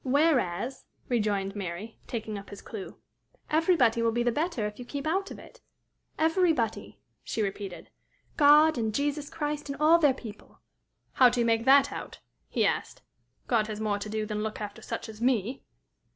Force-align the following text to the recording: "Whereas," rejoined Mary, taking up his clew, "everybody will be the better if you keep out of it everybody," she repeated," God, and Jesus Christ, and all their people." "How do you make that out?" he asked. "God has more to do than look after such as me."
"Whereas," 0.03 0.85
rejoined 1.09 1.55
Mary, 1.55 1.99
taking 2.07 2.35
up 2.35 2.49
his 2.49 2.63
clew, 2.63 2.97
"everybody 3.51 4.01
will 4.01 4.11
be 4.11 4.23
the 4.23 4.31
better 4.31 4.65
if 4.65 4.79
you 4.79 4.83
keep 4.83 5.05
out 5.05 5.29
of 5.29 5.37
it 5.37 5.61
everybody," 6.17 6.97
she 7.23 7.43
repeated," 7.43 7.91
God, 8.35 8.79
and 8.79 8.95
Jesus 8.95 9.29
Christ, 9.29 9.69
and 9.69 9.79
all 9.79 9.99
their 9.99 10.15
people." 10.15 10.59
"How 11.13 11.29
do 11.29 11.39
you 11.39 11.45
make 11.45 11.65
that 11.65 11.91
out?" 11.91 12.17
he 12.49 12.65
asked. 12.65 13.03
"God 13.45 13.67
has 13.67 13.79
more 13.79 13.99
to 13.99 14.09
do 14.09 14.25
than 14.25 14.41
look 14.41 14.59
after 14.59 14.81
such 14.81 15.07
as 15.07 15.21
me." 15.21 15.61